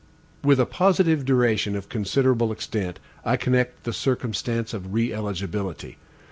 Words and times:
With 0.43 0.59
a 0.59 0.65
positive 0.65 1.25
duration 1.25 1.75
of 1.75 1.87
considerable 1.87 2.51
extent, 2.51 2.99
I 3.23 3.37
connect 3.37 3.83
the 3.83 3.93
circumstance 3.93 4.73
of 4.73 4.95
re 4.95 5.13
eligibility. 5.13 5.99